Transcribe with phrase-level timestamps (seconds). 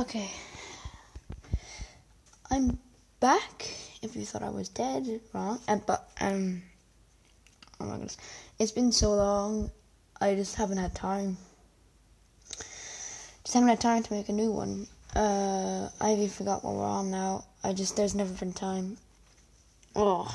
[0.00, 0.30] Okay.
[2.50, 2.78] I'm
[3.20, 3.68] back.
[4.00, 5.60] If you thought I was dead, wrong.
[5.68, 6.62] Uh, but um,
[7.78, 8.16] oh my goodness,
[8.58, 9.70] it's been so long.
[10.18, 11.36] I just haven't had time.
[13.44, 14.86] Just haven't had time to make a new one.
[15.14, 17.44] Uh, I even forgot what we're on now.
[17.62, 18.96] I just there's never been time.
[19.94, 20.34] Oh,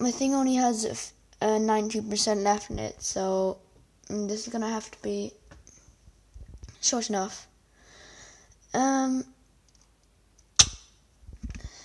[0.00, 3.58] my thing only has uh, ninety percent left in it, so
[4.08, 5.32] mm, this is gonna have to be
[6.80, 7.46] short enough.
[8.74, 9.24] Um.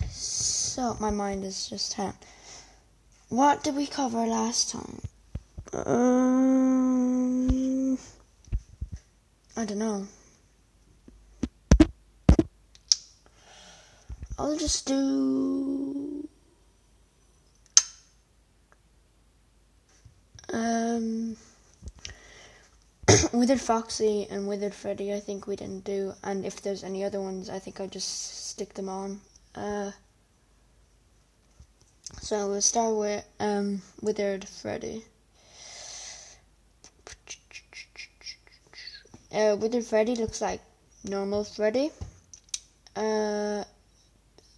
[0.10, 2.18] So my mind is just hand.
[3.30, 5.02] What did we cover last time?
[5.86, 6.38] Um,
[9.58, 10.08] I don't know.
[14.38, 16.28] I'll just do.
[20.54, 21.38] Um,
[23.58, 27.50] Foxy and Withered Freddy, I think we didn't do, and if there's any other ones,
[27.50, 29.22] I think I'll just stick them on.
[29.54, 29.92] Uh,
[32.22, 35.04] so we'll start with um, Withered Freddy.
[39.32, 40.62] Uh, Withered Freddy looks like
[41.04, 41.92] normal Freddy,
[42.96, 43.64] uh,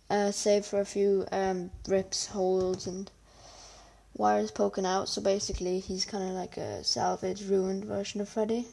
[0.10, 3.10] uh, save for a few um, rips, holes, and
[4.16, 5.10] wires poking out.
[5.10, 8.66] So basically, he's kind of like a salvage, ruined version of Freddy.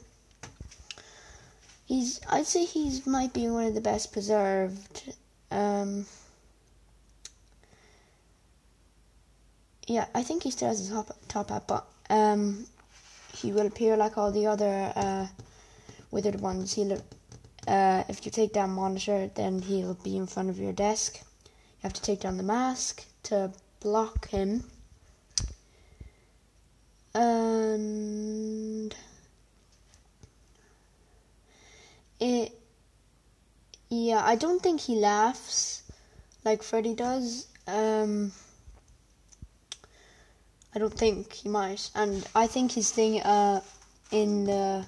[1.95, 5.15] He's, I'd say he's might be one of the best preserved.
[5.53, 6.07] Um,
[9.87, 12.67] yeah, I think he still has his top top hat, but um,
[13.37, 15.29] he will appear like all the other uh,
[16.11, 16.75] withered ones.
[16.75, 17.01] He'll,
[17.69, 21.21] uh, if you take down monitor, then he'll be in front of your desk.
[21.45, 24.65] You have to take down the mask to block him.
[27.15, 28.97] And
[32.25, 32.53] it,
[33.91, 35.83] yeah, I don't think he laughs
[36.45, 37.47] like Freddy does.
[37.67, 38.33] Um,
[40.75, 43.61] I don't think he might, and I think his thing uh,
[44.11, 44.87] in the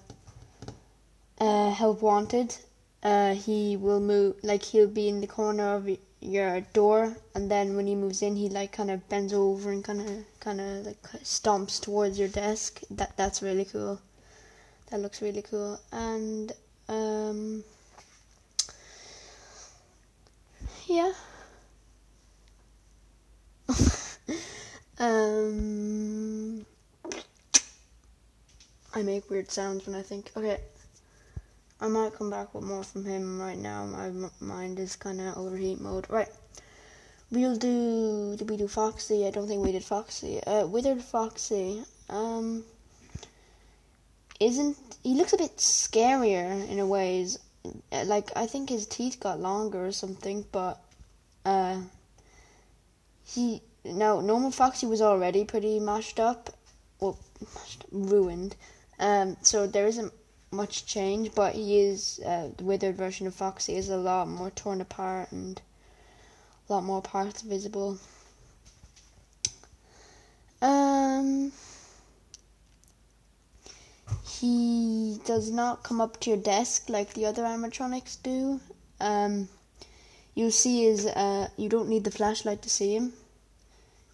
[1.39, 2.57] uh, Help Wanted,
[3.03, 5.89] uh, he will move like he'll be in the corner of
[6.21, 9.85] your door, and then when he moves in, he like kind of bends over and
[9.85, 12.81] kind of kind of like stomps towards your desk.
[12.91, 14.01] That that's really cool.
[14.91, 16.53] That looks really cool, and
[16.89, 17.65] um,
[20.87, 21.13] yeah.
[24.99, 26.65] um,
[28.95, 30.31] I make weird sounds when I think.
[30.37, 30.61] Okay,
[31.81, 33.85] I might come back with more from him right now.
[33.85, 36.07] My m- mind is kind of overheat mode.
[36.09, 36.31] Right,
[37.31, 38.37] we'll do.
[38.37, 39.27] Did we do Foxy?
[39.27, 40.43] I don't think we did Foxy.
[40.45, 41.83] Uh, Withered Foxy.
[42.09, 42.65] Um,
[44.41, 47.39] isn't he looks a bit scarier in a ways?
[47.93, 50.81] Uh, Like I think his teeth got longer or something, but
[51.45, 51.81] uh,
[53.25, 56.51] he no normal Foxy was already pretty mashed up,
[57.01, 57.19] well,
[57.55, 58.57] mashed ruined.
[58.99, 60.13] Um, so there isn't
[60.51, 64.51] much change, but he is uh, the withered version of Foxy is a lot more
[64.51, 65.61] torn apart and
[66.69, 67.99] a lot more parts visible.
[70.63, 71.53] Um,
[74.41, 78.61] he does not come up to your desk like the other animatronics do.
[79.01, 79.49] Um,
[80.35, 81.07] you see his.
[81.07, 83.13] Uh, you don't need the flashlight to see him.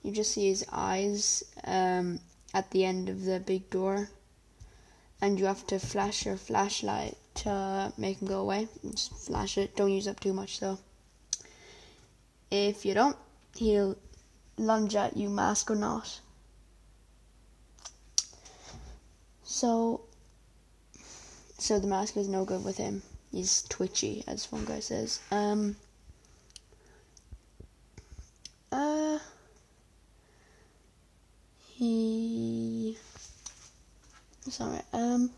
[0.03, 2.21] You just see his eyes um,
[2.55, 4.09] at the end of the big door,
[5.21, 8.69] and you have to flash your flashlight to make him go away.
[8.91, 9.77] Just flash it.
[9.77, 10.78] Don't use up too much though.
[12.50, 13.16] If you don't,
[13.56, 13.97] he'll
[14.56, 16.21] lunge at you, mask or not.
[19.43, 20.03] So,
[21.62, 23.03] so the mask is no good with him.
[23.31, 25.21] He's twitchy, as one guy says.
[25.31, 25.77] Um.
[28.73, 29.21] Uh.
[31.59, 32.99] He.
[34.50, 34.81] Sorry.
[34.93, 35.31] Um.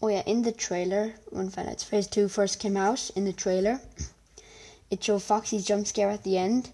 [0.00, 3.34] Oh yeah, in the trailer when Five Nights Phase Two first came out, in the
[3.34, 3.82] trailer,
[4.90, 6.70] it showed Foxy's jump scare at the end,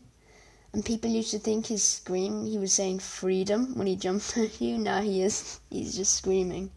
[0.72, 4.60] and people used to think his scream he was saying freedom when he jumped at
[4.60, 4.78] you.
[4.78, 6.70] Now he is he's just screaming,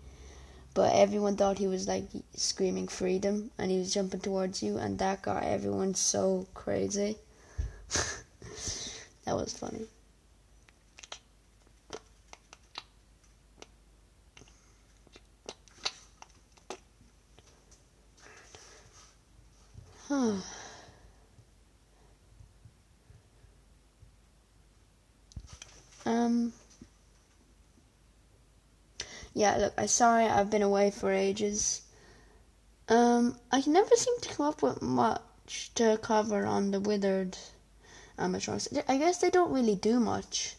[0.74, 5.00] but everyone thought he was like screaming freedom, and he was jumping towards you, and
[5.00, 7.18] that got everyone so crazy.
[9.26, 9.88] that was funny.
[26.06, 26.54] Um.
[29.34, 31.82] Yeah, look, I'm sorry I've been away for ages.
[32.90, 37.38] Um, I never seem to come up with much to cover on the withered
[38.18, 38.68] amateurs.
[38.88, 40.56] I guess they don't really do much.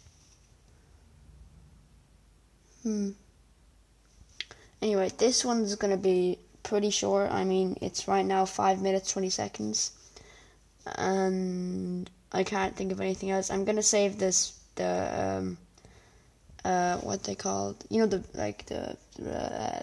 [2.83, 3.11] Hmm.
[4.81, 7.31] Anyway, this one's gonna be pretty short.
[7.31, 9.93] I mean, it's right now five minutes twenty seconds,
[10.97, 13.51] and I can't think of anything else.
[13.51, 15.59] I'm gonna save this the um,
[16.65, 19.83] uh, what they called, you know, the like the uh,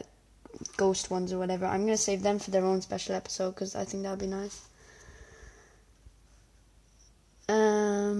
[0.78, 1.66] ghost ones or whatever.
[1.66, 4.62] I'm gonna save them for their own special episode because I think that'd be nice.
[7.50, 8.18] Um,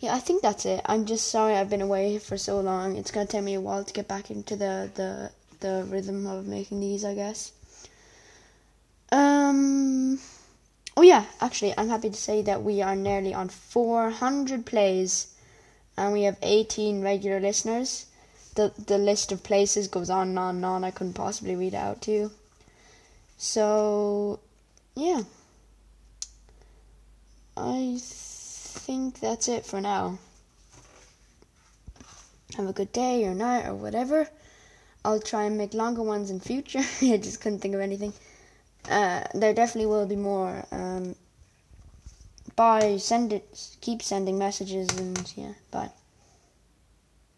[0.00, 0.80] yeah, I think that's it.
[0.86, 2.96] I'm just sorry I've been away for so long.
[2.96, 5.30] It's gonna take me a while to get back into the the
[5.60, 7.52] the rhythm of making these, I guess.
[9.12, 10.18] Um.
[10.96, 15.26] Oh yeah, actually, I'm happy to say that we are nearly on 400 plays,
[15.96, 18.06] and we have 18 regular listeners.
[18.54, 20.84] the The list of places goes on and on and on.
[20.84, 22.30] I couldn't possibly read it out to you.
[23.36, 24.38] So,
[24.94, 25.22] yeah,
[27.56, 30.18] I think that's it for now.
[32.56, 34.28] Have a good day or night or whatever.
[35.04, 36.84] I'll try and make longer ones in future.
[37.02, 38.12] I just couldn't think of anything
[38.88, 40.64] uh, there definitely will be more.
[40.70, 41.14] Um,
[42.56, 42.96] bye.
[42.98, 43.76] Send it.
[43.80, 45.52] Keep sending messages and yeah.
[45.70, 45.90] Bye.